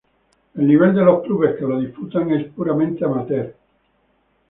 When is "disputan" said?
1.79-2.31